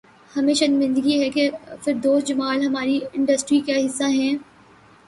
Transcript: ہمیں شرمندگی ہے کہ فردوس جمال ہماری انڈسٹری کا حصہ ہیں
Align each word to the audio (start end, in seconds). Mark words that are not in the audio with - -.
ہمیں 0.31 0.53
شرمندگی 0.53 1.19
ہے 1.19 1.29
کہ 1.29 1.49
فردوس 1.83 2.23
جمال 2.25 2.65
ہماری 2.65 2.99
انڈسٹری 3.13 3.59
کا 3.67 3.85
حصہ 3.85 4.09
ہیں 4.11 4.35